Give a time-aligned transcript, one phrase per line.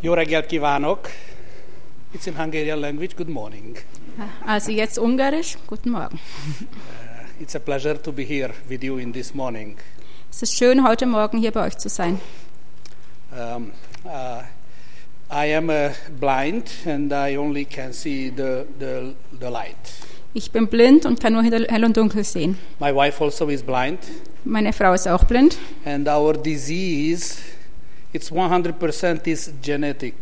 [0.00, 1.08] Jó reggelt kívánok!
[2.14, 3.14] It's in Hungarian language.
[3.16, 3.76] Good morning.
[4.46, 5.56] Also jetzt Ungarisch.
[5.66, 6.18] Guten Morgen.
[6.60, 6.66] Uh,
[7.40, 9.76] it's a pleasure to be here with you in this morning.
[10.30, 12.20] Es ist schön, heute Morgen hier bei euch zu sein.
[13.32, 13.72] Um,
[14.04, 14.42] uh,
[15.30, 19.76] I am uh, blind and I only can see the, the, the light.
[20.34, 22.56] Ich bin blind und kann nur hell und dunkel sehen.
[22.80, 23.98] My wife also is blind,
[24.44, 25.58] Meine Frau ist auch blind.
[25.84, 27.38] and our disease,
[28.12, 30.14] it's 100% is genetic.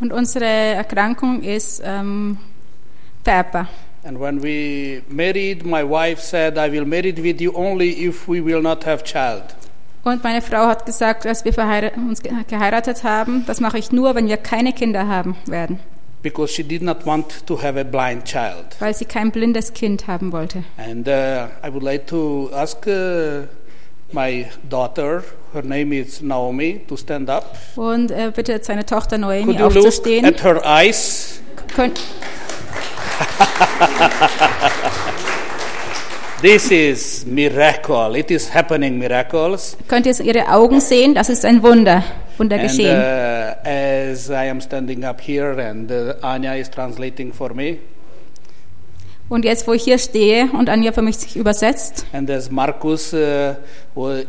[0.00, 2.38] Und unsere Erkrankung ist ähm,
[3.24, 3.68] vererbbar.
[4.04, 8.40] And when we married, my wife said, I will marry with you only if we
[8.44, 9.42] will not have child.
[10.04, 11.52] Und meine Frau hat gesagt, dass wir
[11.96, 15.80] uns ge- geheiratet haben, das mache ich nur, wenn wir keine Kinder haben werden,
[16.22, 18.76] Because she did not want to have a blind child.
[18.78, 20.62] weil sie kein blindes Kind haben wollte.
[20.76, 23.46] And uh, I would like to ask uh,
[24.12, 25.22] my daughter,
[25.52, 27.56] her name is Naomi, to stand up.
[27.76, 30.24] Und er bittet seine Tochter Noemi Could you look aufzustehen.
[30.24, 31.40] at her eyes?
[36.40, 38.14] This is miracle.
[38.16, 39.76] It is happening miracles.
[39.88, 41.14] könnt ihr ihre Augen sehen?
[41.14, 42.04] Das ist ein Wunder,
[42.36, 42.96] Wunder And geschehen.
[42.96, 47.78] uh, as I am standing up here and uh, Anya is translating for me,
[49.28, 53.12] Und jetzt, wo ich hier stehe und Anja für mich sich übersetzt and as Marcus
[53.12, 53.54] uh,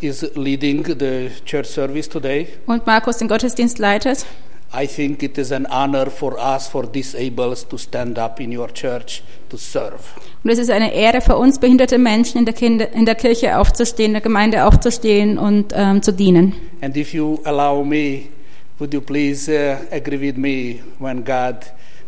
[0.02, 4.26] is leading the church service today, und Markus den Gottesdienst leitet,
[4.74, 8.68] I think it is an honor for us, for disabled, to stand up in your
[8.72, 10.04] church to serve.
[10.44, 13.58] und es ist eine Ehre für uns behinderte Menschen in der, Kinder, in der Kirche
[13.58, 16.54] aufzustehen, in der Gemeinde aufzustehen und ähm, zu dienen.
[16.82, 18.26] And if you allow me,
[18.80, 21.56] would you please uh, agree with me when God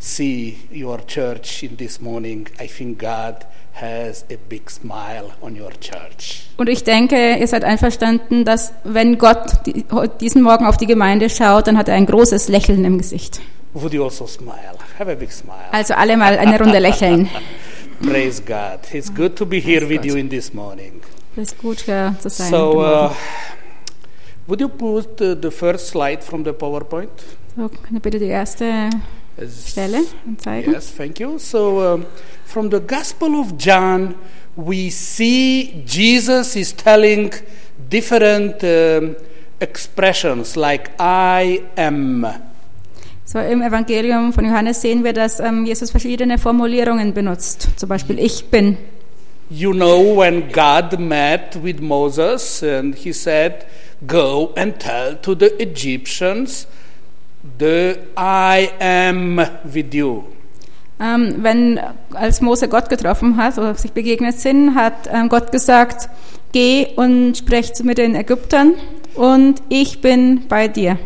[0.01, 2.47] see your church in this morning?
[2.59, 6.47] I think God has a big smile on your church.
[6.57, 9.85] Und ich denke, ihr seid einverstanden, dass wenn Gott die,
[10.19, 13.39] diesen Morgen auf die Gemeinde schaut, dann hat er ein großes Lächeln im Gesicht.
[13.73, 14.75] Would you also smile?
[14.99, 15.71] Have a big smile.
[15.71, 17.29] Also alle mal eine Runde lächeln.
[18.01, 18.79] Praise God.
[18.91, 21.01] It's good to be here with you in this morning.
[21.37, 22.49] Es ist gut, hier zu sein.
[22.49, 23.11] So, uh,
[24.47, 27.11] would you put uh, the first slide from the PowerPoint?
[27.55, 27.69] so,
[28.01, 28.89] bitte die erste
[29.47, 30.01] Stelle
[30.37, 30.73] zeigen?
[30.73, 31.37] Yes, thank you.
[31.37, 32.05] So, um,
[32.45, 34.15] from the Gospel of John,
[34.55, 37.31] we see Jesus is telling
[37.89, 39.15] different um,
[39.59, 42.25] expressions like I am.
[43.23, 47.69] So im Evangelium von Johannes sehen wir, dass ähm, Jesus verschiedene Formulierungen benutzt.
[47.77, 48.77] Zum Beispiel ich bin.
[49.49, 53.65] You know, when God met with Moses and he said,
[54.07, 56.67] Go and tell to the Egyptians,
[57.59, 60.23] the I am with you.
[60.99, 61.79] Ähm, wenn
[62.13, 66.09] als Mose Gott getroffen hat oder sich begegnet sind, hat ähm, Gott gesagt,
[66.51, 68.73] geh und sprech mit den Ägyptern
[69.15, 70.97] und ich bin bei dir.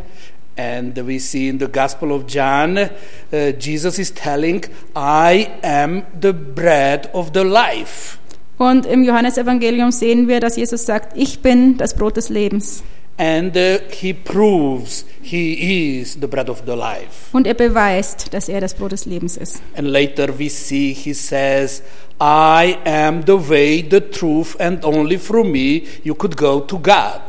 [0.57, 6.31] And we see in the Gospel of John, uh, Jesus is telling, I am the
[6.31, 8.17] bread of the life.
[8.57, 12.83] Und im Johannesevangelium sehen wir, dass Jesus sagt, ich bin das Brot des Lebens.
[13.17, 17.31] And uh, he proves he is the bread of the life.
[17.33, 19.61] Und er beweist, dass er das Brot des Lebens ist.
[19.75, 21.81] And later we see he says,
[22.21, 27.21] I am the way, the truth, and only through me you could go to God.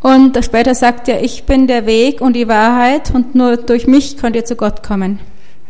[0.00, 4.18] Und später sagt er, ich bin der Weg und die Wahrheit und nur durch mich
[4.18, 5.20] könnt ihr zu Gott kommen.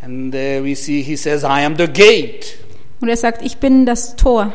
[0.03, 2.59] And uh, we see he says, I am the gate.
[3.01, 4.53] Und er sagt, ich bin das Tor.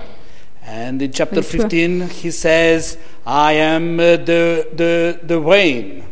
[0.68, 1.70] And in chapter Very true.
[1.70, 6.04] 15 he says, I am uh, the, the, the way.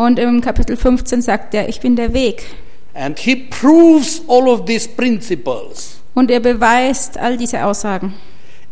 [0.00, 2.46] Und im Kapitel 15 sagt er, ich bin der Weg.
[2.94, 6.00] And he proves all of these principles.
[6.14, 8.14] Und er beweist all diese Aussagen.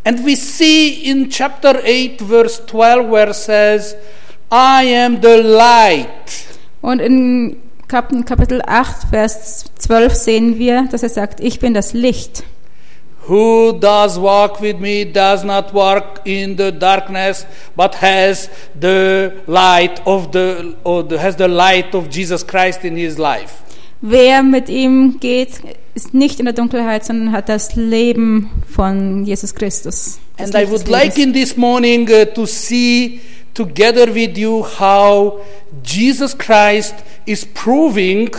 [0.04, 3.94] And we see in chapter 8, verse 12, where it says,
[4.50, 6.08] I am the light.
[6.80, 7.58] Und in
[7.88, 12.42] Kap Kapitel 8, Vers 12 sehen wir, dass er sagt, ich bin das Licht.
[13.28, 17.44] Who does walk with me does not walk in the darkness,
[17.76, 22.96] but has the light of the, or the has the light of Jesus Christ in
[22.96, 23.62] his life.
[24.00, 25.60] Wer mit ihm geht,
[25.94, 30.20] ist nicht in der Dunkelheit, sondern hat das Leben von Jesus Christus.
[30.38, 33.20] And I would like in this morning uh, to see
[33.52, 35.40] together with you how
[35.82, 36.94] Jesus Christ
[37.26, 38.31] is proving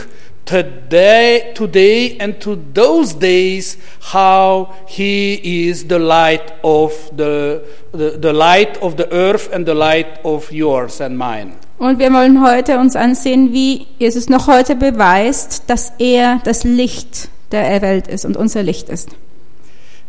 [0.46, 8.34] today, today and to those days how he is the light of the, the, the
[8.34, 11.54] light of the earth and the light of yours and mine.
[11.78, 17.30] Und wir wollen heute uns ansehen, wie Jesus noch heute beweist, dass er das Licht
[17.52, 19.10] der Welt ist und unser Licht ist.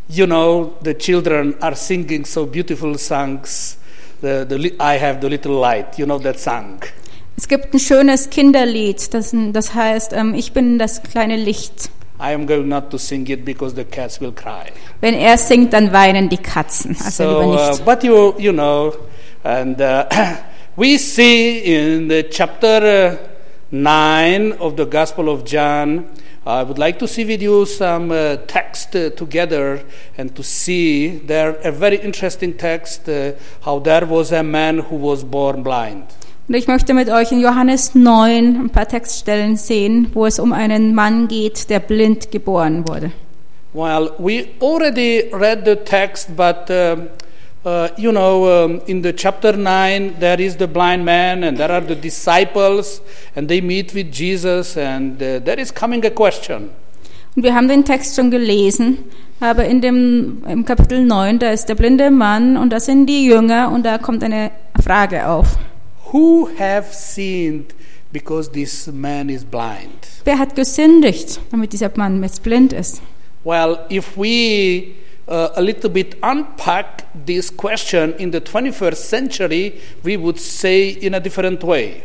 [0.08, 3.78] You know, the children are singing so beautiful songs.
[4.20, 5.96] The, the, I have the little light.
[5.96, 6.80] You know that song.
[7.40, 11.88] Es gibt ein schönes Kinderlied, das, das heißt, ähm, ich bin das kleine Licht.
[12.20, 14.66] I am going not to sing it because the cats will cry.
[15.00, 16.94] Wenn er singt, dann weinen die Katzen.
[17.02, 17.84] Also so, lieber uh, nicht.
[17.86, 18.92] but you, you know,
[19.42, 20.04] and uh,
[20.76, 23.28] we see in the chapter uh,
[23.70, 26.04] 9 of the Gospel of John,
[26.44, 29.82] I would like to see with you some uh, text uh, together
[30.18, 33.32] and to see there a very interesting text uh,
[33.62, 36.04] how there was a man who was born blind.
[36.50, 40.52] Und ich möchte mit euch in Johannes 9 ein paar Textstellen sehen, wo es um
[40.52, 43.12] einen Mann geht, der blind geboren wurde.
[43.72, 47.06] Well, we already read the text, but um,
[47.64, 51.70] uh, you know, um, in the chapter 9, there is the blind man, and there
[51.70, 53.00] are the disciples,
[53.36, 56.70] and they meet with Jesus, and uh, there is coming a question.
[57.36, 58.98] Und wir haben den Text schon gelesen,
[59.38, 63.24] aber in dem im Kapitel 9, da ist der blinde Mann und da sind die
[63.26, 64.50] Jünger und da kommt eine
[64.82, 65.56] Frage auf.
[66.12, 67.72] Who have sinned
[68.12, 70.08] because this man is blind?
[70.24, 73.00] Wer hat gesündigt, damit dieser Mann jetzt blind ist?
[73.44, 74.96] Well, if we
[75.28, 81.14] uh, a little bit unpack this question in the 21st century, we would say in
[81.14, 82.02] a different way.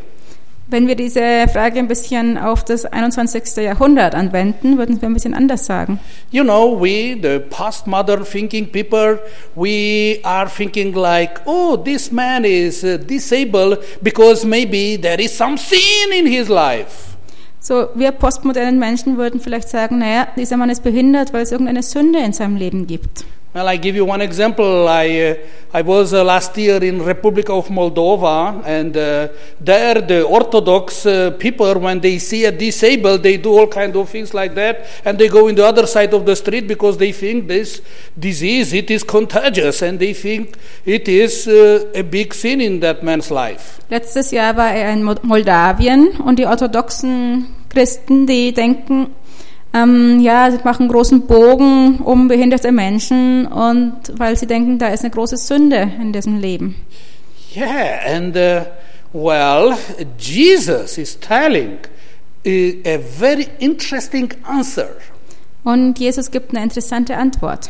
[0.68, 3.58] Wenn wir diese Frage ein bisschen auf das 21.
[3.58, 6.00] Jahrhundert anwenden, würden wir ein bisschen anders sagen.
[6.32, 9.20] You know, we, the postmodern thinking people,
[9.56, 15.56] we are thinking like, oh, this man is uh, disabled because maybe there is some
[15.56, 17.16] sin in his life.
[17.60, 21.84] So, wir postmodernen Menschen würden vielleicht sagen, naja, dieser Mann ist behindert, weil es irgendeine
[21.84, 23.26] Sünde in seinem Leben gibt.
[23.56, 24.86] Well, I give you one example.
[24.90, 25.36] I, uh,
[25.74, 29.30] I was uh, last year in Republic of Moldova, and uh,
[29.62, 34.10] there the Orthodox uh, people, when they see a disabled, they do all kind of
[34.10, 37.14] things like that, and they go in the other side of the street because they
[37.14, 37.82] think this
[38.20, 43.04] disease it is contagious, and they think it is uh, a big sin in that
[43.04, 43.80] man's life.
[43.90, 49.16] Letztes Jahr war er in Moldawien und die orthodoxen Christen, die denken,
[49.76, 55.02] ähm, ja, sie machen großen Bogen um behinderte Menschen und weil sie denken, da ist
[55.02, 56.76] eine große Sünde in diesem Leben.
[57.56, 58.66] Yeah, and uh,
[59.12, 59.78] well,
[60.18, 61.80] Jesus is telling
[62.46, 62.50] uh,
[62.86, 64.90] a very interesting answer.
[65.64, 67.70] Und Jesus gibt eine interessante Antwort.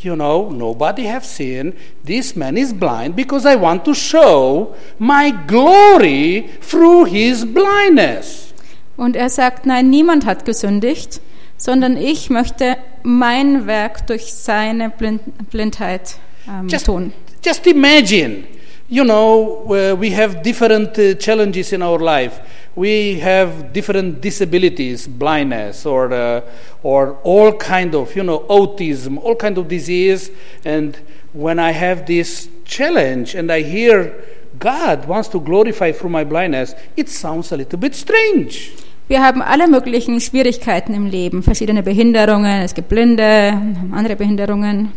[0.00, 1.72] You know, nobody have seen
[2.04, 8.52] this man is blind because I want to show my glory through his blindness.
[8.96, 11.20] Und er sagt, nein, niemand hat gesündigt,
[11.58, 15.20] sondern ich möchte mein Werk durch seine Blind
[15.50, 16.16] Blindheit
[16.48, 17.12] ähm, Just, tun.
[17.44, 18.44] just imagine,
[18.88, 22.40] you know, we have different uh, challenges in our life.
[22.74, 26.42] We have different disabilities, blindness, or uh,
[26.84, 30.30] or all kind of, you know, autism, all kind of disease.
[30.64, 30.96] And
[31.32, 34.12] when I have this challenge and I hear
[34.60, 38.72] God wants to glorify through my blindness, it sounds a little bit strange.
[39.08, 43.54] Wir haben alle möglichen Schwierigkeiten im Leben, verschiedene Behinderungen, es gibt Blinde,
[43.90, 44.92] andere Behinderungen.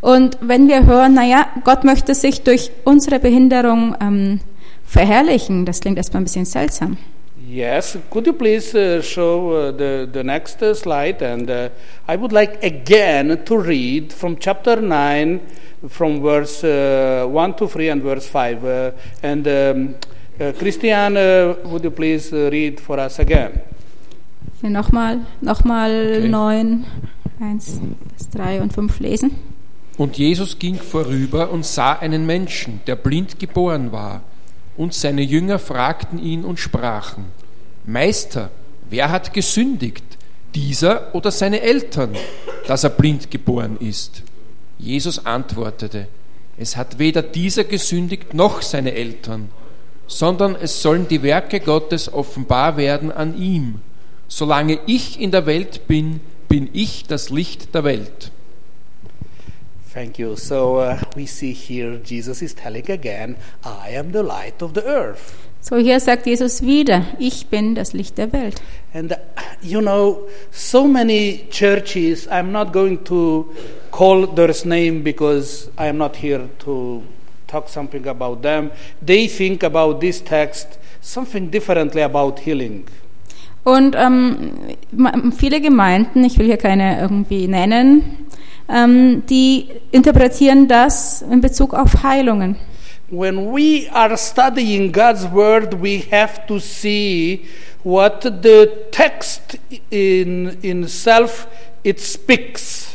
[0.00, 4.40] Und wenn wir hören, naja, Gott möchte sich durch unsere Behinderung ähm,
[4.84, 6.98] verherrlichen, das klingt erstmal ein bisschen seltsam.
[7.48, 11.22] Yes, could you please uh, show uh, the, the next uh, slide?
[11.22, 11.68] And uh,
[12.08, 15.40] I would like again to read from chapter 9,
[15.88, 18.64] from verse uh, 1 to 3 and verse 5.
[18.64, 18.90] Uh,
[19.22, 19.94] and um,
[20.40, 23.60] uh, Christian, uh, would you please uh, read for us again?
[24.60, 26.28] Wir nochmal, nochmal Okay.
[26.28, 26.84] 9,
[27.40, 27.80] 1
[28.16, 29.32] bis 3 und 5 lesen.
[29.96, 34.22] Und Jesus ging vorüber und sah einen Menschen, der blind geboren war.
[34.76, 37.26] Und seine Jünger fragten ihn und sprachen,
[37.84, 38.50] Meister,
[38.90, 40.04] wer hat gesündigt,
[40.54, 42.16] dieser oder seine Eltern,
[42.66, 44.22] dass er blind geboren ist?
[44.78, 46.08] Jesus antwortete,
[46.56, 49.48] es hat weder dieser gesündigt noch seine Eltern,
[50.06, 53.80] sondern es sollen die Werke Gottes offenbar werden an ihm.
[54.28, 58.30] Solange ich in der Welt bin, bin ich das Licht der Welt.
[59.92, 60.34] Thank you.
[60.34, 64.84] So uh, we see here Jesus is telling again, I am the light of the
[64.84, 65.34] earth.
[65.60, 68.60] So hier sagt Jesus wieder, ich bin das Licht der Welt.
[68.92, 69.16] And uh,
[69.62, 73.48] you know, so many churches, I'm not going to
[73.92, 77.02] call their name because I am not here to
[77.54, 78.70] talk something about them.
[79.00, 82.84] They think about this text something differently about healing.
[83.62, 84.76] Und ähm,
[85.36, 88.26] viele Gemeinden, ich will hier keine irgendwie nennen,
[88.68, 92.56] ähm, die interpretieren das in Bezug auf Heilungen.
[93.10, 97.44] When we are studying God's word, we have to see
[97.84, 99.58] what the text
[99.90, 101.46] in in self
[101.84, 102.93] it speaks.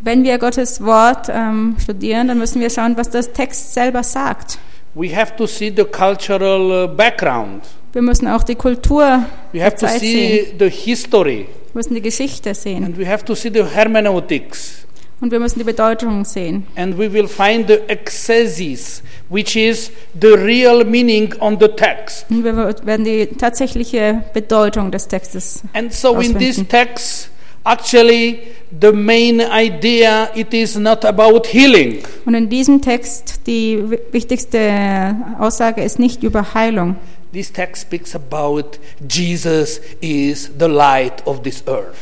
[0.00, 4.58] Wenn wir Gottes Wort ähm, studieren, dann müssen wir schauen, was das Text selber sagt.
[4.94, 7.64] We have to see the cultural uh, background.
[7.92, 10.58] Wir müssen auch die Kultur We have to see sehen.
[10.58, 11.46] the history.
[11.72, 12.84] Wir müssen die Geschichte sehen.
[12.84, 14.86] And we have to see the hermeneutics.
[15.20, 16.66] Und wir müssen die Bedeutung sehen.
[16.76, 22.26] And we will find the exegesis, which is the real meaning on the text.
[22.30, 26.68] Und wir werden die tatsächliche Bedeutung des Textes And so in this ausfinden.
[26.68, 27.30] text,
[27.66, 28.38] actually,
[28.80, 31.98] the main idea, it is not about healing.
[32.24, 36.96] Und in diesem Text, die wi- wichtigste Aussage ist nicht über Heilung.
[37.32, 38.78] This text speaks about
[39.10, 41.94] Jesus is the light of this earth.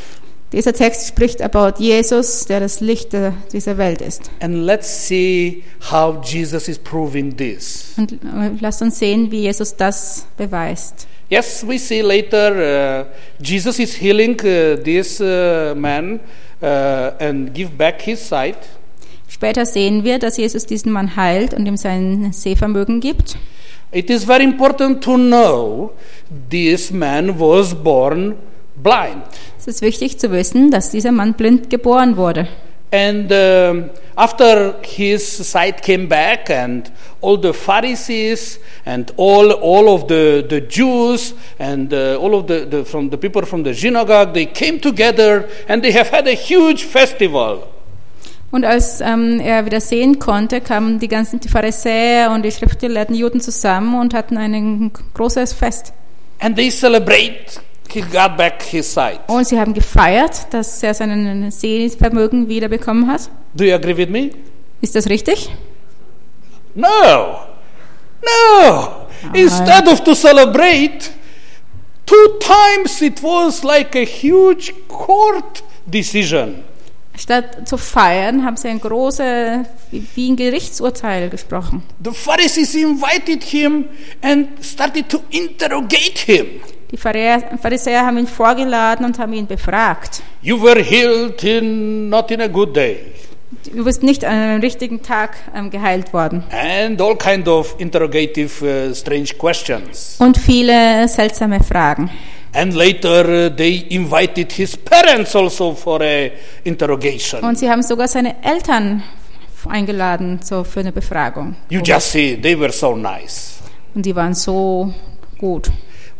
[0.52, 3.09] Dieser Text spricht about Jesus, der das Licht
[3.52, 4.30] dieser Welt ist.
[4.38, 7.94] And let's see how Jesus is proving this.
[7.97, 8.16] Und äh,
[8.61, 11.09] lasst uns sehen, wie Jesus das beweist.
[11.34, 16.20] Yes, we see later uh, Jesus is healing uh, this uh, man
[16.62, 18.58] uh, and give back his sight.
[19.26, 23.36] Später sehen wir, dass Jesus diesen Mann heilt und ihm sein Sehvermögen gibt.
[23.90, 25.90] It is very important to know
[26.50, 28.36] this man was born
[28.80, 29.24] blind.
[29.58, 32.46] Es ist wichtig zu wissen, dass dieser Mann blind geboren wurde.
[32.94, 36.88] And um, after his sight came back, and
[37.20, 42.64] all the Pharisees and all, all of the, the Jews and uh, all of the,
[42.64, 46.34] the, from the people from the synagogue, they came together and they have had a
[46.34, 47.66] huge festival.
[48.52, 53.16] Und als ähm, er wieder sehen konnte, kamen die ganzen die Pharisäer und die schriftgelehrten
[53.16, 55.92] Juden zusammen und hatten ein großes Fest.
[56.38, 57.60] And they celebrate,
[57.90, 59.20] he got back his sight.
[59.28, 63.30] Und sie haben gefeiert, dass er sein Sehvermögen wiederbekommen hat.
[63.54, 64.30] Do you agree with me?
[64.80, 65.50] Ist das richtig?
[66.74, 67.38] No.
[68.22, 69.06] No.
[69.32, 71.10] Instead of to celebrate,
[72.04, 76.64] two times it was like a huge court decision.
[77.16, 81.84] Statt zu feiern, haben sie ein großes, wie ein Gerichtsurteil gesprochen.
[82.02, 83.84] The Pharisees invited him
[84.20, 86.60] and started to interrogate him.
[86.94, 90.22] Die Pharisäer haben ihn vorgeladen und haben ihn befragt.
[90.42, 92.98] You were healed in not in a good day.
[93.74, 96.44] Du bist nicht an einem richtigen Tag ähm, geheilt worden.
[96.52, 100.18] And all kind of interrogative uh, strange questions.
[100.20, 102.10] Und viele seltsame Fragen.
[102.52, 106.30] And later uh, they invited his parents also for a
[106.62, 107.42] interrogation.
[107.42, 109.02] Und sie haben sogar seine Eltern
[109.68, 111.56] eingeladen so für eine Befragung.
[111.70, 113.54] You just see, they were so nice.
[113.96, 114.94] Und die waren so
[115.38, 115.72] gut.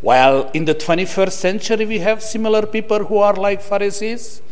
[0.05, 4.43] While in the 21st century we have similar people who are like Pharisees.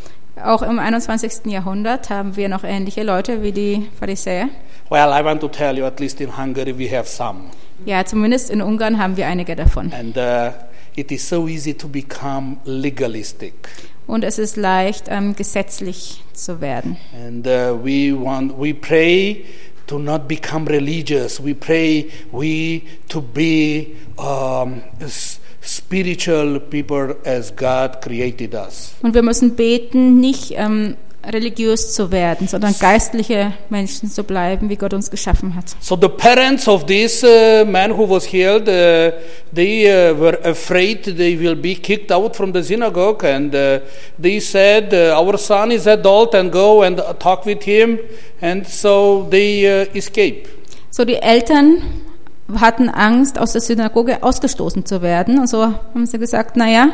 [0.43, 1.53] Auch im 21.
[1.53, 4.49] Jahrhundert haben wir noch ähnliche Leute wie die Pharisäer.
[4.89, 7.51] Well, I want to tell you, at least in Hungary we have some.
[7.85, 9.93] Ja, zumindest in Ungarn haben wir einige davon.
[9.93, 10.53] And uh,
[10.97, 13.53] it is so easy to become legalistic.
[14.07, 16.97] Und es ist leicht, ähm, gesetzlich zu werden.
[17.15, 19.45] And uh, we want, we pray
[19.87, 21.39] to not become religious.
[21.39, 24.83] We pray we to be um,
[25.61, 28.95] spiritual people as God created us.
[29.03, 34.77] Und wir müssen beten, nicht ähm, religiös zu werden, sondern geistliche Menschen zu bleiben, wie
[34.77, 35.77] Gott uns geschaffen hat.
[35.81, 39.13] So the parents of this uh, man who was healed, uh,
[39.55, 43.81] they uh, were afraid they will be kicked out from the synagogue, and uh,
[44.19, 47.99] they said, uh, "Our son is adult, and go and talk with him."
[48.41, 50.49] And so they uh, escape.
[50.91, 51.83] So die Eltern
[52.61, 55.39] hatten Angst, aus der Synagoge ausgestoßen zu werden.
[55.39, 56.89] Und so haben sie gesagt, naja,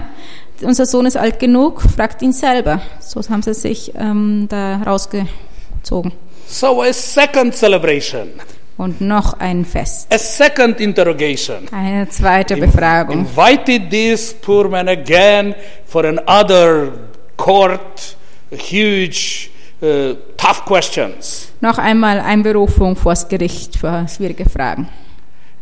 [0.62, 2.81] unser Sohn ist alt genug, fragt ihn selber.
[3.00, 6.12] So haben sie sich ähm, da rausgezogen.
[6.47, 8.28] So a second celebration,
[8.76, 10.12] Und noch ein Fest.
[10.12, 11.67] a second interrogation.
[11.73, 13.19] Eine zweite Befragung.
[13.26, 16.93] Invited this poor man again for another
[17.37, 18.17] court,
[18.50, 19.50] huge,
[19.83, 21.49] uh, tough questions.
[21.61, 24.88] Noch einmal Einberufung vors Gericht für schwierige Fragen.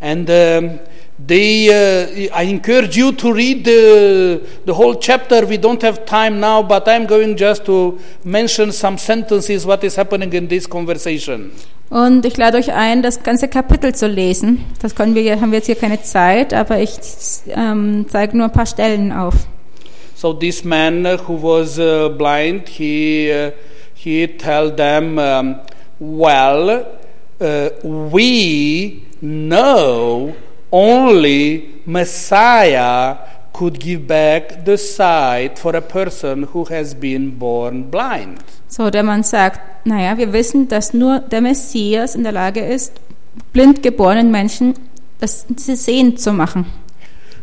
[0.07, 0.79] And um,
[1.19, 5.45] they, uh, I encourage you to read the, the whole chapter.
[5.45, 9.97] We don't have time now, but I'm going just to mention some sentences what is
[9.97, 11.51] happening in this conversation.
[11.91, 14.65] Und ich lade euch ein, das ganze Kapitel zu lesen.
[14.81, 16.91] Das können wir, haben wir jetzt hier keine Zeit, aber ich
[17.49, 19.35] ähm, zeige nur ein paar Stellen auf.
[20.15, 23.51] So this man uh, who was uh, blind, he uh,
[23.95, 25.57] he told them, um,
[25.99, 26.87] "Well,
[27.41, 30.35] uh, we know
[30.71, 33.17] only Messiah
[33.53, 39.03] could give back the sight for a person who has been born blind." So, der
[39.03, 42.93] Mann sagt, naja, wir wissen, dass nur der Messias in der Lage ist,
[43.53, 44.75] blind geborenen Menschen
[45.19, 46.67] das sie sehend zu machen.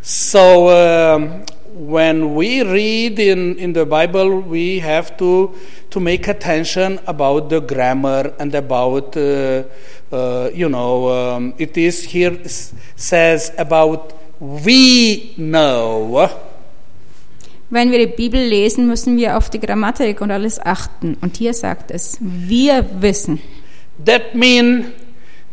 [0.01, 1.29] So um,
[1.73, 5.53] when we read in, in the Bible, we have to
[5.89, 9.63] to make attention about the grammar and about uh,
[10.11, 12.37] uh, you know um, it is here
[12.95, 16.29] says about we know.
[17.69, 21.17] Wenn wir die Bibel lesen, müssen wir auf die Grammatik und alles achten.
[21.21, 23.41] Und hier sagt es, wir wissen.
[24.05, 24.87] That means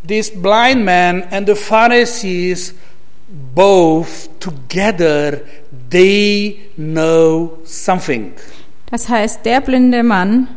[0.06, 2.74] this blind man and the Pharisees
[3.54, 5.42] both together
[5.90, 8.32] they know something.
[8.90, 10.48] Das heißt, der blinde Mann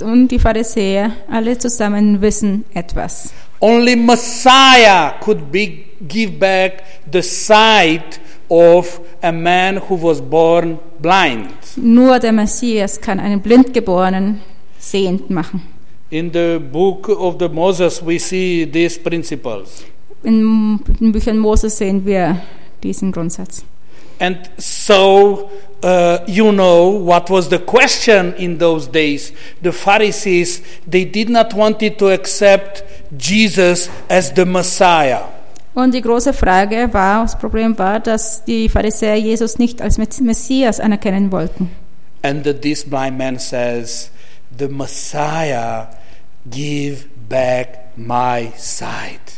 [0.00, 3.32] und die Pharisäer, alle zusammen wissen etwas.
[3.58, 11.50] Only Messiah could be, give back the sight of a man who was born blind.
[11.76, 14.40] Nur der Messias kann einen Blindgeborenen
[14.78, 15.62] sehend machen.
[16.10, 19.84] In the book of the Moses, we see these principles.
[20.22, 22.40] In den Büchern Moses sehen wir
[22.82, 23.64] diesen Grundsatz.
[24.18, 25.50] And so,
[25.82, 29.32] uh, you know what was the question in those days.
[29.62, 32.84] The Pharisees, they did not want to accept
[33.18, 35.24] Jesus as the Messiah.
[35.74, 40.78] Und die große Frage war, das Problem war, dass die Pharisäer Jesus nicht als Messias
[40.80, 41.70] anerkennen wollten.
[42.22, 44.10] And this blind man says,
[44.56, 45.88] The Messiah
[46.48, 49.31] give back my sight.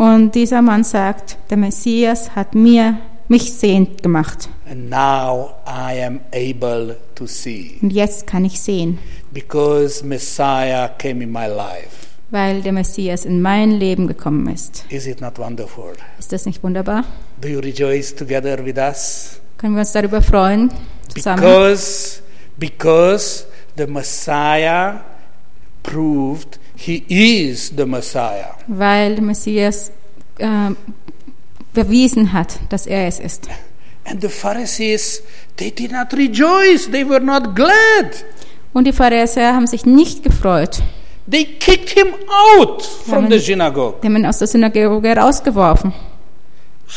[0.00, 2.96] Und dieser Mann sagt, der Messias hat mir
[3.28, 4.48] mich sehend gemacht.
[4.66, 8.98] And now I am able to see Und jetzt kann ich sehen,
[9.30, 12.06] because Messiah came in my life.
[12.30, 14.86] weil der Messias in mein Leben gekommen ist.
[14.88, 15.92] Is it not wonderful?
[16.18, 17.04] Ist das nicht wunderbar?
[17.42, 19.38] Do you rejoice together with us?
[19.58, 20.70] Können wir uns darüber freuen
[21.12, 21.42] zusammen?
[21.42, 22.22] Because
[22.56, 23.44] because
[23.76, 25.00] the Messiah
[25.82, 28.54] proved he is the Messiah.
[28.66, 29.92] Weil der Messias
[30.38, 30.70] äh,
[31.74, 33.48] bewiesen hat, dass er es ist.
[34.04, 35.22] And the Pharisees,
[35.56, 36.90] they did not rejoice.
[36.90, 38.24] They were not glad.
[38.72, 40.82] Und die Pharisäer haben sich nicht gefreut.
[41.30, 43.32] They kicked him out from Amen.
[43.32, 44.00] the synagogue.
[44.02, 45.92] Die haben ihn aus der Synagoge rausgeworfen.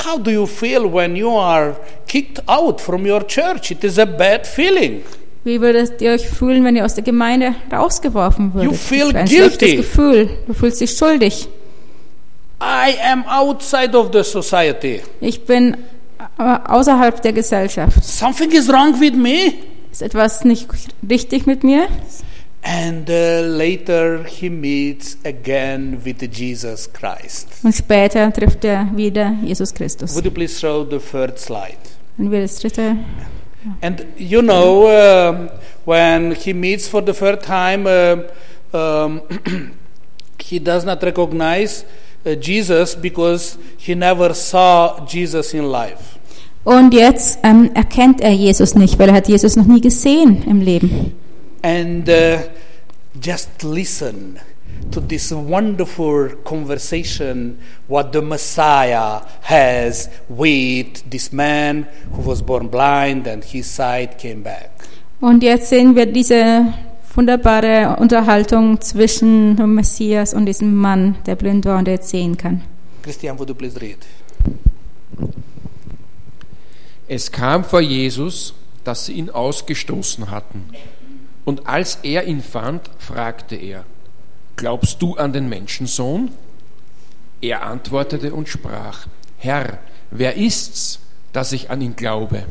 [0.06, 1.76] How do you feel when you are
[2.08, 3.70] kicked out from your church?
[3.70, 5.04] It is a bad feeling.
[5.44, 8.72] Wie würdet ihr euch fühlen, wenn ihr aus der Gemeinde rausgeworfen würdet?
[8.72, 9.78] You feel das guilty.
[9.78, 10.30] Gefühl.
[10.48, 11.50] Du fühlst dich schuldig.
[12.62, 15.02] I am outside of the society.
[15.20, 15.76] Ich bin
[16.38, 18.02] äh, außerhalb der Gesellschaft.
[18.04, 19.54] Something is wrong with me.
[19.92, 20.68] Ist etwas nicht
[21.10, 21.88] richtig mit mir?
[22.64, 27.50] And uh, later he meets again with Jesus Christ.
[27.62, 30.16] Und später trifft er wieder Jesus Christus.
[30.16, 31.78] Would you please show the third slide?
[32.18, 32.96] Und wir das dritte.
[33.82, 35.50] And you know, um
[35.86, 38.18] when he meets for the third time, uh,
[38.74, 39.22] um,
[40.40, 41.86] he does not recognize
[42.26, 46.20] uh, Jesus because he never saw Jesus in life.
[46.64, 50.62] Und jetzt ähm, erkennt er Jesus nicht, weil er hat Jesus noch nie gesehen im
[50.62, 51.14] Leben.
[51.62, 52.40] And uh,
[53.22, 54.40] just listen
[54.92, 63.28] to this wonderful conversation what the Messiah has with this man who was born blind
[63.28, 64.70] and his sight came back.
[65.22, 66.74] Und jetzt sehen wir diese
[67.16, 72.36] wunderbare Unterhaltung zwischen dem Messias und diesem Mann, der blind war und der jetzt sehen
[72.38, 72.62] kann.
[73.02, 73.98] Christian, would you please read?
[77.08, 80.66] Es kam vor Jesus, dass sie ihn ausgestoßen hatten.
[81.46, 83.86] Und als er ihn fand, fragte er,
[84.56, 86.32] Glaubst du an den Menschensohn?
[87.42, 89.80] Er antwortete und sprach, Herr,
[90.12, 91.00] wer ist's,
[91.34, 92.46] dass ich an ihn glaube?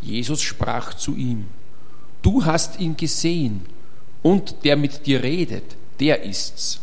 [0.00, 1.46] Jesus sprach zu ihm,
[2.22, 3.66] Du hast ihn gesehen,
[4.22, 6.80] und der mit dir redet, der ist's.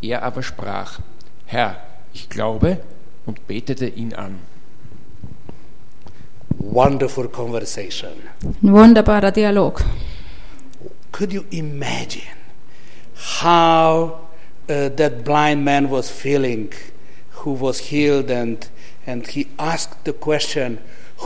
[0.00, 1.00] Er aber sprach,
[1.46, 1.78] Herr,
[2.12, 2.78] ich glaube,
[3.26, 4.38] und betete ihn an.
[6.58, 8.12] Wonderful conversation.
[8.62, 9.82] Ein wunderbarer Dialog.
[11.10, 12.43] Could you imagine
[13.42, 14.18] how
[14.68, 16.72] uh, that blind man was feeling
[17.42, 18.68] who was healed and
[19.06, 20.78] and he asked the question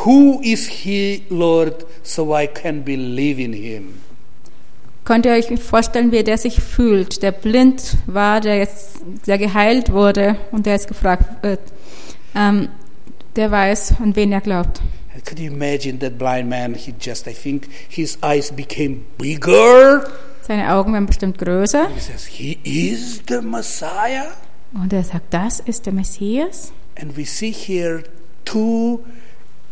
[0.05, 4.01] who is he lord so i can believe in him?
[5.05, 9.91] Könnt ihr euch vorstellen, wie der sich fühlt, der blind war, der jetzt der geheilt
[9.91, 11.61] wurde und der jetzt gefragt wird,
[12.35, 12.69] ähm,
[13.35, 14.83] der weiß, an wen er glaubt.
[15.25, 20.07] Could you imagine that blind man he just i think his eyes became bigger
[20.49, 24.33] Seine Augen werden bestimmt größer he says he is the messiah
[24.75, 26.73] und er sagt, das ist der Messias.
[27.01, 28.03] And we see here
[28.45, 29.01] two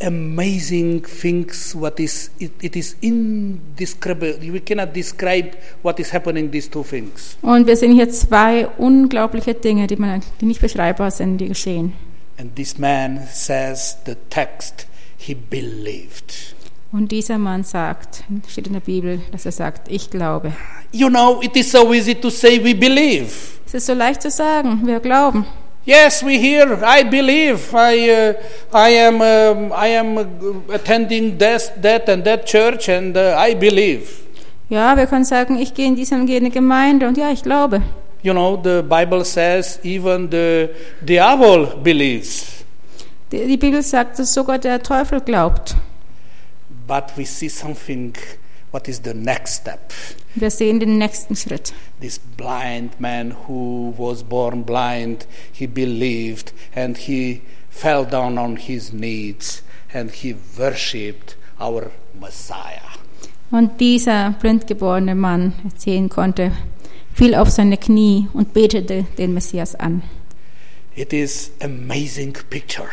[0.01, 1.75] amazing things.
[1.75, 4.39] What is it, it is indescribable.
[4.51, 5.51] We cannot describe
[5.83, 6.51] what is happening.
[6.51, 7.37] These two things.
[7.41, 11.93] Und wir sehen hier zwei unglaubliche Dinge, die, man, die nicht beschreibbar sind, die geschehen.
[12.39, 14.87] And this man says the text.
[15.17, 16.55] He believed.
[16.91, 20.53] Und dieser Mann sagt, steht in der Bibel, dass er sagt, ich glaube.
[20.91, 23.27] You know, it is so easy to say we believe.
[23.65, 25.45] Es ist so leicht zu sagen, wir glauben.
[25.87, 26.81] Yes, we hear.
[26.83, 27.73] I believe.
[27.73, 28.33] I, uh,
[28.73, 33.55] I am, um, I am uh, attending this, that, and that church, and uh, I
[33.55, 34.03] believe.
[34.69, 37.81] Ja, wir können sagen, ich gehe in diese und jene Gemeinde und ja, ich glaube.
[38.21, 40.67] You know, the Bible says even the
[41.01, 42.65] devil believes.
[43.31, 45.75] Die, die Bibel sagt, dass sogar der Teufel glaubt.
[46.87, 48.15] But we see something.
[48.71, 49.91] What is the next step?
[50.35, 51.73] Wir sehen den nächsten Schritt.
[52.01, 58.91] This blind man who was born blind, he believed and he fell down on his
[58.91, 62.81] knees and he worshipped our Messiah.
[63.51, 66.51] Und dieser blindgeborene Mann, sehen konnte,
[67.13, 70.03] fiel auf seine Knie und betete den Messias an.
[70.95, 72.89] It is amazing picture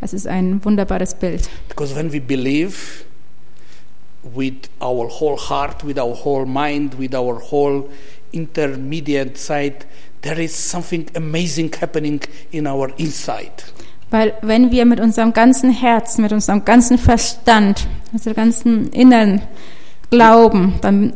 [0.00, 1.48] Das ist ein wunderbares Bild.
[1.68, 3.04] because when we believe
[4.22, 7.88] with our whole heart, with our whole mind, with our whole
[8.32, 9.86] intermediate side,
[10.22, 12.20] there is something amazing happening
[12.52, 13.52] in our inside.
[14.10, 19.42] Weil wenn wir mit unserem ganzen Herzen, mit unserem ganzen Verstand, mit unserem ganzen Innern
[20.10, 21.12] glauben, dann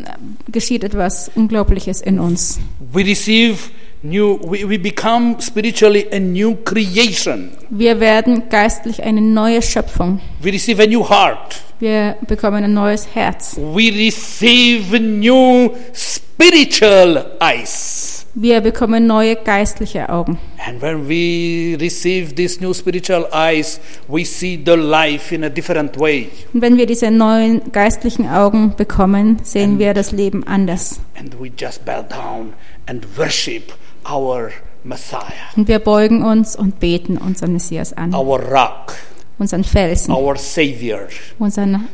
[0.51, 2.61] geschieht etwas Unglaubliches in uns.
[2.93, 3.71] We receive
[4.03, 7.53] new, we, we become spiritually a new creation.
[7.71, 10.21] Wir werden geistlich eine neue Schöpfung.
[10.43, 11.63] We receive a new heart.
[11.83, 13.57] Wir bekommen ein neues Herz.
[13.57, 18.25] We receive new spiritual eyes.
[18.35, 20.39] Wir bekommen neue geistliche Augen.
[20.65, 25.99] And when we receive these new spiritual eyes, we see the life in a different
[25.99, 26.29] way.
[26.55, 31.01] Und wenn wir diese neuen geistlichen Augen bekommen, sehen wir das Leben anders.
[31.19, 32.53] And we just bow down
[32.87, 33.73] and worship
[34.09, 34.53] our
[34.85, 38.95] Messiah, Und wir beugen uns und beten unseren Messias an, our rock,
[39.43, 41.89] unseren Felsen, our Savior, unseren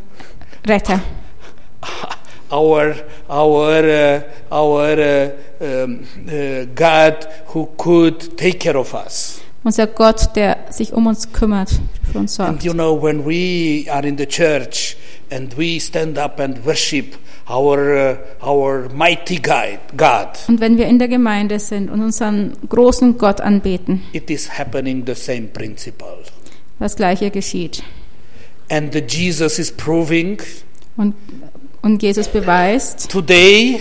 [0.67, 1.01] Retter,
[2.51, 2.95] our,
[3.29, 5.31] our, uh, our uh,
[5.61, 9.41] um, uh, God who could take care of us.
[9.65, 11.71] unser Gott, der sich um uns kümmert,
[12.11, 12.65] für uns And sorgt.
[12.65, 14.97] you know, when we are in the church
[15.31, 17.17] and we stand up and worship
[17.51, 22.53] our, uh, our mighty God, God, Und wenn wir in der Gemeinde sind und unseren
[22.69, 26.19] großen Gott anbeten, it is happening the same principle.
[26.79, 27.83] Das Gleiche geschieht.
[28.71, 30.39] And the Jesus is proving
[30.97, 31.15] Und,
[31.83, 33.81] und Jesus beweist, today,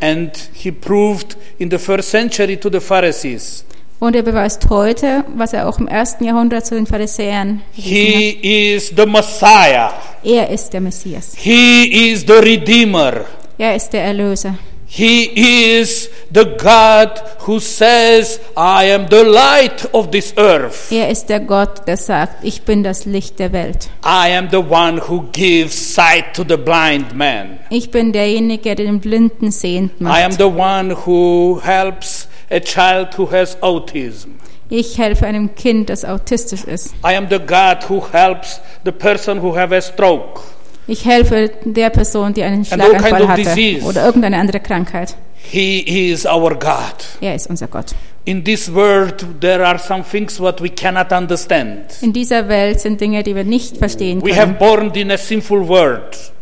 [0.00, 3.64] and he proved in the first century to the Pharisees.
[3.98, 8.92] und er beweist heute, was er auch im ersten Jahrhundert zu den Pharisäern He is
[8.96, 9.88] the Messiah.
[9.92, 10.02] hat.
[10.22, 11.32] Er ist der Messias.
[11.36, 13.24] He is the Redeemer.
[13.58, 14.58] Er ist der Erlöser.
[14.88, 20.92] He is the God who says, I am the light of this earth.
[20.92, 23.88] Er ist der Gott, der sagt, ich bin das Licht der Welt.
[24.04, 27.58] I am the one who gives sight to the blind man.
[27.70, 30.38] Ich bin derjenige, der den Blinden sehend I am macht.
[30.38, 34.30] the one who helps a child who has autism.
[34.68, 36.94] Ich helfe einem Kind, das autistisch ist.
[37.04, 40.40] I am the God who helps the person who have a stroke.
[40.88, 45.16] Ich helfe der Person, die einen Schlaganfall hatte oder irgendeine andere Krankheit.
[45.34, 46.94] He is our God.
[47.20, 47.94] Er ist unser Gott.
[48.24, 51.96] In this world, there are some things what we cannot understand.
[52.02, 54.58] In dieser Welt sind Dinge, die wir nicht verstehen We have können.
[54.58, 56.32] born in a sinful world.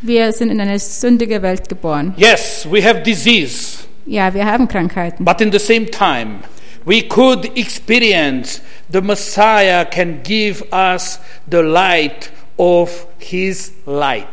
[0.00, 2.14] Wir sind in eine sündige Welt geboren.
[2.16, 3.78] Yes, we have disease.
[4.06, 5.24] Ja, wir haben Krankheiten.
[5.24, 6.40] But in the same time,
[6.84, 8.60] we could experience
[8.92, 12.30] the Messiah can give us the light
[12.62, 14.26] of his light.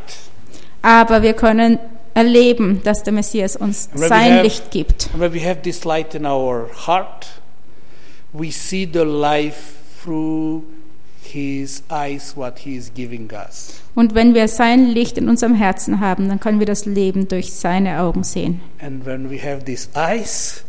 [0.84, 1.80] Aber wir können
[2.14, 5.10] erleben, dass der Messias uns sein have- Licht gibt.
[5.18, 7.28] When we have this light in our heart,
[8.32, 10.62] we see the life through
[11.24, 13.82] his eyes, what he is giving us.
[13.96, 17.54] Und wenn wir sein Licht in unserem Herzen haben, dann können wir das Leben durch
[17.54, 18.62] seine Augen sehen.
[18.80, 20.64] And when we have these eyes,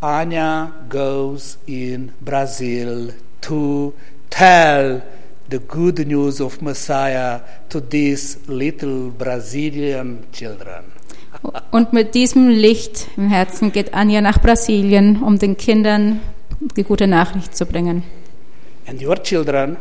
[0.00, 3.92] Anya goes in Brazil to
[4.30, 5.02] tell
[5.50, 10.84] the good news of Messiah to these little Brazilian children.
[11.70, 16.20] Und mit diesem Licht im Herzen geht Anja nach Brasilien, um den Kindern
[16.76, 18.02] die gute Nachricht zu bringen.
[18.86, 19.76] And your children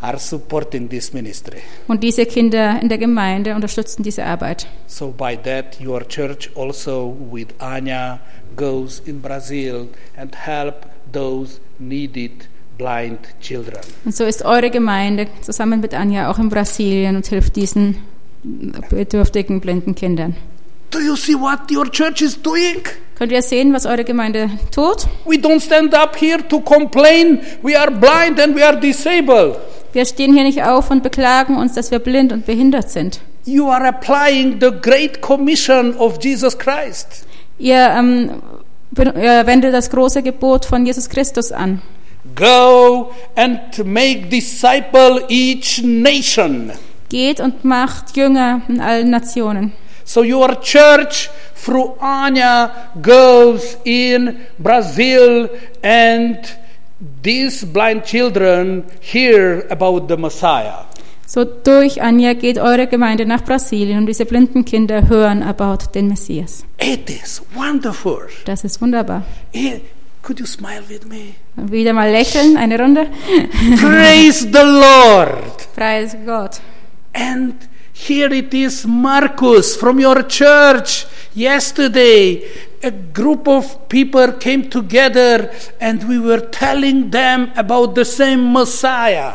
[0.00, 1.58] are supporting this ministry.
[1.86, 4.66] Und diese Kinder in der Gemeinde unterstützen diese Arbeit.
[4.86, 8.20] So by that, your church also with Anya
[8.56, 12.48] goes in Brazil and help those needed.
[12.78, 17.98] Und so ist eure Gemeinde zusammen mit Anja auch in Brasilien und hilft diesen
[18.90, 20.36] bedürftigen blinden Kindern.
[20.90, 22.82] Do you see what your church is doing?
[23.16, 25.06] Könnt ihr sehen, was eure Gemeinde tut?
[25.24, 29.56] We don't stand up here to complain we are blind and we are disabled.
[29.92, 33.20] Wir stehen hier nicht auf und beklagen uns, dass wir blind und behindert sind.
[33.44, 37.24] You are applying the great commission of Jesus Christ.
[37.58, 38.42] Ihr ähm,
[38.96, 41.82] äh, wende das große Gebot von Jesus Christus an.
[42.34, 46.72] Go and make disciple each nation.
[47.10, 49.72] Geht und macht Jünger in allen Nationen.
[50.04, 52.70] So your church through Anya
[53.02, 55.50] goes in Brazil
[55.82, 56.38] and
[57.22, 60.84] these blind children hear about the Messiah.
[61.26, 66.08] So durch Anja geht eure Gemeinde nach Brasilien und diese blinden Kinder hören about den
[66.08, 66.64] Messias.
[66.78, 68.28] It is wonderful.
[68.44, 69.22] Das ist wunderbar.
[69.52, 69.80] Eh,
[70.24, 71.34] Could you smile with me?
[71.54, 73.08] Wieder mal lächeln, eine Runde.
[73.78, 75.68] Praise the Lord.
[75.76, 76.62] Preis Gott.
[77.12, 77.54] And
[77.92, 81.06] here it is Marcus from your church.
[81.34, 82.42] Yesterday,
[82.82, 89.34] a group of people came together and we were telling them about the same Messiah.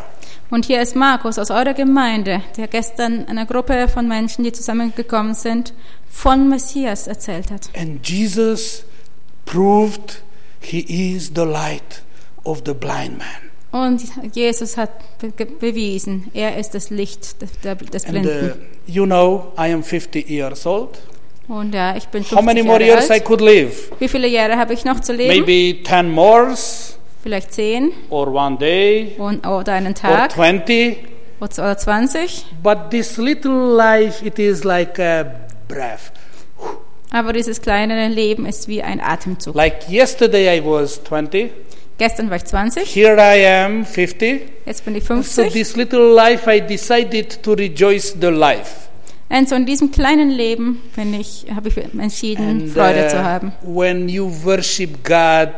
[0.50, 5.36] Und hier ist Markus aus eurer Gemeinde, der gestern einer Gruppe von Menschen, die zusammengekommen
[5.36, 5.72] sind,
[6.10, 7.70] von Messias erzählt hat.
[7.78, 8.84] And Jesus
[9.46, 10.24] proved
[10.62, 12.02] he is the light
[12.44, 13.28] of the blind man.
[13.72, 14.02] Und
[14.34, 18.54] Jesus hat be bewiesen, er ist das Licht des, des And uh, Blinden.
[18.88, 21.00] you know, I am 50 years old.
[21.48, 23.26] Und ja, ich bin How many 50 more Jahre years I alt.
[23.26, 23.92] could live?
[24.00, 25.46] Wie viele Jahre habe ich noch zu leben?
[25.46, 26.56] Maybe 10 more,
[27.22, 30.98] Vielleicht 10 or one day, und, oder einen or Tag 20.
[31.40, 32.46] oder 20.
[32.64, 35.26] But this little life, it is like a
[35.68, 36.12] breath.
[37.12, 39.56] Aber dieses kleine Leben ist wie ein Atemzug.
[39.56, 41.50] Like yesterday, I was 20.
[41.98, 44.42] Gestern war ich 20, Here I am, 50.
[44.66, 45.52] jetzt bin ich So 50.
[45.52, 48.88] this little life, I decided to rejoice the life.
[49.28, 53.24] Und so in diesem kleinen Leben bin ich, habe ich entschieden, And Freude uh, zu
[53.24, 53.52] haben.
[53.64, 55.50] when you worship God,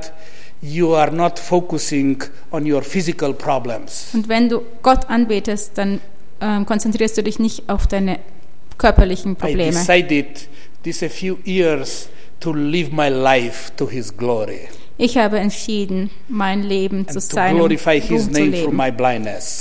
[0.61, 4.07] you are not focusing on your physical problems.
[4.13, 6.01] Und wenn du Gott anbetest, dann
[6.41, 8.17] ähm, konzentrierst du dich nicht auf deine
[8.77, 9.71] körperlichen I Probleme.
[9.71, 10.47] decided
[10.83, 14.67] these a few years to live my life to His glory
[15.03, 18.77] Ich habe entschieden, mein Leben zu seinem Ruhm zu leben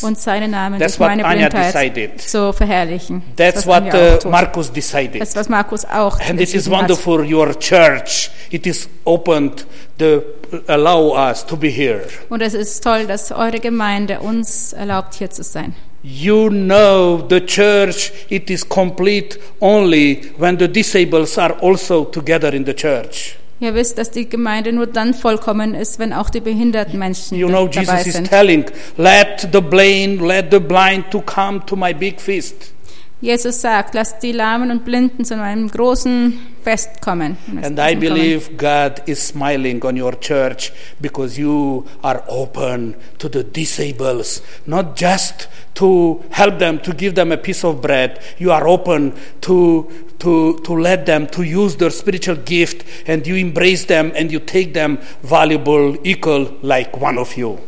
[0.03, 2.21] und seinen Namen That's durch what meine Blindheit decided.
[2.21, 3.23] zu verherrlichen.
[3.37, 4.31] That's Das, what was auch uh, tut.
[4.31, 5.23] Marcus decided.
[5.23, 6.81] Das, was Markus auch And it is entschieden hat.
[6.83, 7.35] wonderful.
[7.35, 9.65] Your church, it is opened
[9.99, 10.23] to
[10.67, 12.03] allow us to be here.
[12.29, 15.75] Und es ist toll, dass eure Gemeinde uns erlaubt, hier zu sein.
[16.03, 22.65] You know the church, it is complete only when the disabled are also together in
[22.65, 23.37] the church.
[23.61, 27.49] Ihr wisst, dass die Gemeinde nur dann vollkommen ist, wenn auch die behinderten Menschen You
[27.49, 28.31] know, dabei Jesus is sind.
[28.31, 28.65] telling,
[28.97, 32.73] let the blind, let the blind to come to my big feast.
[33.21, 37.37] Jesus sagt, lasst die Lahmen und Blinden zu einem großen Fest comment.
[37.63, 43.43] And I believe God is smiling on your church because you are open to the
[43.43, 44.27] disabled,
[44.67, 48.21] not just to help them, to give them a piece of bread.
[48.39, 53.37] You are open to, to, to let them to use their spiritual gift and you
[53.37, 57.59] embrace them and you take them valuable, equal like one of you.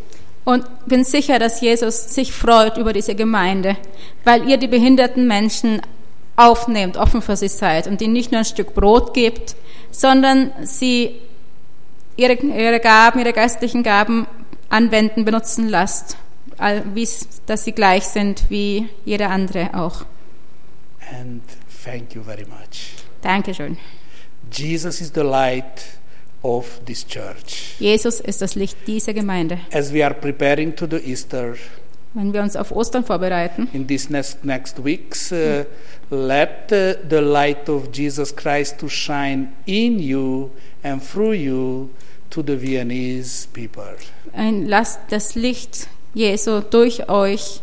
[0.44, 3.76] Und bin sicher, dass Jesus sich freut über diese Gemeinde,
[4.24, 5.80] weil ihr die behinderten Menschen
[6.46, 9.56] aufnehmt, offen für sie seid und ihnen nicht nur ein Stück Brot gibt,
[9.90, 11.16] sondern sie
[12.16, 14.26] ihre, ihre Gaben, ihre geistlichen Gaben
[14.68, 16.16] anwenden, benutzen lasst,
[17.46, 20.04] dass sie gleich sind wie jeder andere auch.
[21.20, 21.42] And
[21.84, 22.94] thank you very much.
[23.20, 23.76] Dankeschön.
[24.50, 25.82] Jesus is the light
[26.42, 27.76] of this church.
[27.78, 29.58] Jesus ist das Licht dieser Gemeinde.
[29.72, 31.54] As we are preparing to the Easter,
[32.14, 35.64] Wenn wir uns auf Ostern vorbereiten, in these next next weeks uh,
[36.10, 40.50] let uh, the light of jesus christ to shine in you
[40.82, 41.88] and through you
[42.30, 43.96] to the viennese people
[44.34, 47.60] ein, lasst das Licht Jesu durch euch,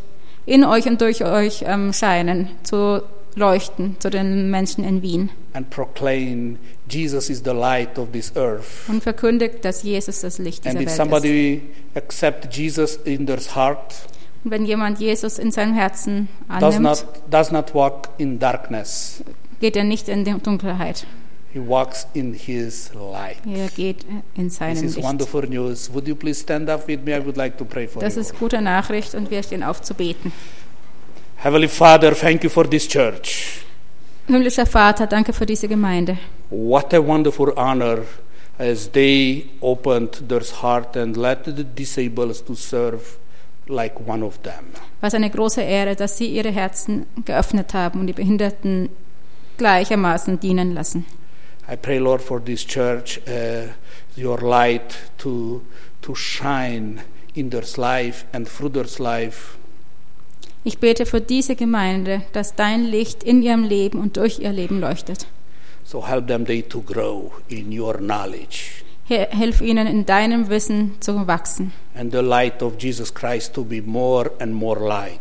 [0.47, 3.03] in euch und durch euch ähm, scheinen, zu
[3.35, 5.29] leuchten zu den Menschen in Wien.
[5.53, 6.57] and proclaim
[6.89, 10.81] jesus is the light of this earth Und verkündigt, dass Jesus das Licht dieser and
[10.81, 10.97] if Welt ist.
[10.97, 11.62] somebody
[11.93, 17.06] accept jesus in their heart Und wenn jemand Jesus in seinem Herzen does annimmt, not
[17.30, 19.23] does not walk in darkness
[19.60, 21.06] geht er nicht in die Dunkelheit.
[21.54, 25.08] he walks in his light Er geht in this seinem is Licht.
[25.08, 28.02] wonderful news would you please stand up with me i would like to pray for
[28.02, 30.32] Das you ist gute Nachricht und wir stehen auf zu beten.
[31.38, 33.62] heavenly father thank you for this church
[34.28, 36.19] Himmlischer Vater, danke für diese Gemeinde.
[36.52, 38.04] What a wonderful honor
[38.60, 43.17] as they opened their heart and let the disabled to serve
[43.69, 44.65] like one of them.
[45.01, 48.89] Was eine große Ehre, dass Sie Ihre Herzen geöffnet haben und die Behinderten
[49.58, 51.05] gleichermaßen dienen lassen.
[51.71, 53.67] I pray, Lord, for this church, uh,
[54.19, 55.62] your light to,
[56.01, 57.01] to shine
[57.36, 59.58] in their life and through their life.
[60.63, 64.79] Ich bete für diese Gemeinde, dass dein Licht in ihrem Leben und durch ihr Leben
[64.82, 65.27] leuchtet.
[65.86, 68.84] So help them they to grow in your knowledge.
[69.10, 73.82] Hilf ihnen in deinem Wissen zu wachsen and the light of Jesus Christ to be
[73.82, 75.19] more and more light.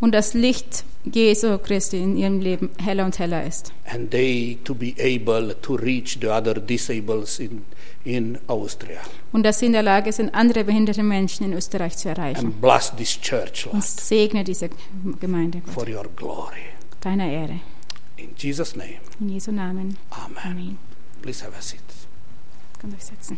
[0.00, 3.72] und das Licht Jesu Christi in ihrem Leben heller und heller ist.
[3.92, 7.62] And they to be able to reach the other disables in,
[8.04, 9.00] in Austria.
[9.32, 12.46] Und dass sie in der Lage sind, andere behinderte Menschen in Österreich zu erreichen.
[12.46, 14.68] And bless this church, Und Lord, segne diese
[15.20, 15.74] Gemeinde, Gott.
[15.74, 16.62] for your glory.
[17.00, 17.60] Deiner Ehre.
[18.16, 19.96] In Jesus' name, In Jesu Namen.
[20.10, 20.36] Amen.
[20.44, 20.78] Amen.
[21.22, 21.80] Please have a seat.
[22.86, 23.36] Könnt euch setzen.